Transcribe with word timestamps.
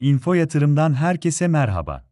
Info 0.00 0.34
Yatırım'dan 0.34 0.94
herkese 0.94 1.48
merhaba. 1.48 2.04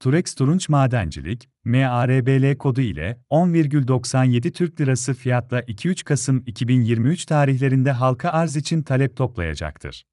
Turex 0.00 0.34
Turunç 0.34 0.68
Madencilik, 0.68 1.48
MARBL 1.64 2.56
kodu 2.58 2.80
ile 2.80 3.20
10,97 3.30 4.52
Türk 4.52 4.80
Lirası 4.80 5.14
fiyatla 5.14 5.60
2-3 5.60 6.04
Kasım 6.04 6.42
2023 6.46 7.24
tarihlerinde 7.24 7.92
halka 7.92 8.30
arz 8.30 8.56
için 8.56 8.82
talep 8.82 9.16
toplayacaktır. 9.16 10.06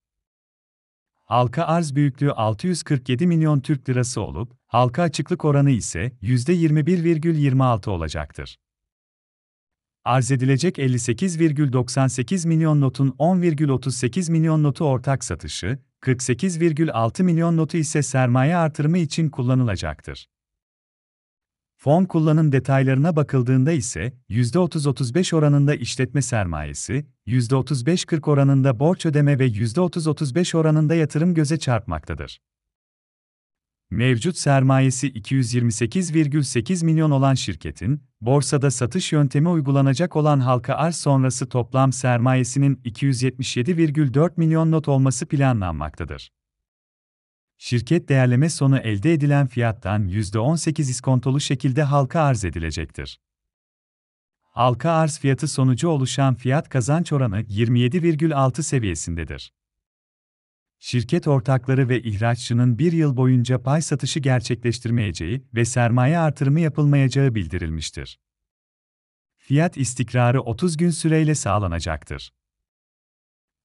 Halka 1.26 1.64
arz 1.64 1.96
büyüklüğü 1.96 2.32
647 2.32 3.28
milyon 3.28 3.60
Türk 3.60 3.90
Lirası 3.90 4.22
olup, 4.22 4.58
halka 4.68 5.04
açıklık 5.04 5.46
oranı 5.46 5.72
ise 5.72 6.12
%21,26 6.22 7.90
olacaktır. 7.90 8.60
Arz 10.06 10.32
edilecek 10.32 10.78
58,98 10.78 12.48
milyon 12.48 12.82
notun 12.82 13.10
10,38 13.10 14.32
milyon 14.32 14.64
notu 14.64 14.86
ortak 14.86 15.24
satışı, 15.24 15.80
48,6 16.02 17.24
milyon 17.24 17.58
notu 17.58 17.78
ise 17.78 18.04
sermaye 18.04 18.56
artırımı 18.56 18.98
için 18.98 19.30
kullanılacaktır. 19.30 20.30
Fon 21.80 22.06
kullanım 22.06 22.52
detaylarına 22.52 23.16
bakıldığında 23.16 23.72
ise 23.72 24.14
%30-35 24.30 25.36
oranında 25.36 25.76
işletme 25.76 26.22
sermayesi, 26.22 27.06
%35-40 27.28 28.30
oranında 28.32 28.80
borç 28.80 29.06
ödeme 29.06 29.40
ve 29.40 29.48
%30-35 29.48 30.58
oranında 30.58 30.96
yatırım 30.96 31.34
göze 31.34 31.60
çarpmaktadır. 31.60 32.42
Mevcut 33.90 34.38
sermayesi 34.38 35.08
228,8 35.08 36.86
milyon 36.86 37.12
olan 37.12 37.34
şirketin, 37.34 38.04
borsada 38.22 38.72
satış 38.72 39.14
yöntemi 39.14 39.50
uygulanacak 39.50 40.16
olan 40.16 40.40
halka 40.40 40.74
arz 40.76 40.96
sonrası 40.96 41.50
toplam 41.50 41.94
sermayesinin 41.94 42.76
277,4 42.76 44.32
milyon 44.38 44.72
not 44.72 44.88
olması 44.88 45.26
planlanmaktadır. 45.26 46.32
Şirket 47.58 48.10
değerleme 48.10 48.50
sonu 48.50 48.78
elde 48.78 49.14
edilen 49.14 49.48
fiyattan 49.48 50.08
%18 50.08 50.82
iskontolu 50.82 51.40
şekilde 51.40 51.84
halka 51.84 52.22
arz 52.22 52.46
edilecektir. 52.46 53.20
Halka 54.42 54.92
arz 54.92 55.20
fiyatı 55.20 55.48
sonucu 55.48 55.90
oluşan 55.90 56.36
fiyat 56.36 56.70
kazanç 56.70 57.14
oranı 57.14 57.42
27,6 57.42 58.64
seviyesindedir. 58.64 59.52
Şirket 60.80 61.28
ortakları 61.28 61.90
ve 61.90 62.02
ihraççının 62.02 62.80
bir 62.80 62.92
yıl 62.92 63.18
boyunca 63.18 63.64
pay 63.64 63.82
satışı 63.82 64.20
gerçekleştirmeyeceği 64.20 65.44
ve 65.54 65.66
sermaye 65.66 66.18
artırımı 66.18 66.60
yapılmayacağı 66.60 67.36
bildirilmiştir. 67.36 68.20
Fiyat 69.38 69.78
istikrarı 69.78 70.42
30 70.42 70.78
gün 70.78 70.90
süreyle 70.90 71.36
sağlanacaktır. 71.36 72.34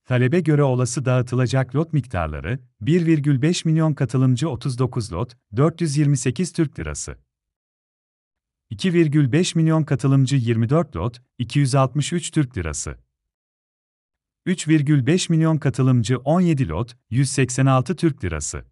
Talebe 0.04 0.40
göre 0.40 0.62
olası 0.62 1.04
dağıtılacak 1.04 1.74
lot 1.74 1.92
miktarları 1.92 2.58
1,5 2.82 3.68
milyon 3.68 3.94
katılımcı 3.94 4.48
39 4.48 5.12
lot, 5.12 5.36
428 5.56 6.52
Türk 6.52 6.78
Lirası. 6.78 7.16
2,5 8.70 9.58
milyon 9.58 9.84
katılımcı 9.84 10.36
24 10.36 10.96
lot, 10.96 11.22
263 11.38 12.30
Türk 12.30 12.58
Lirası. 12.58 12.98
3,5 14.46 15.32
milyon 15.32 15.58
katılımcı 15.58 16.18
17 16.18 16.68
lot, 16.68 16.96
186 17.10 17.96
Türk 17.96 18.24
Lirası. 18.24 18.71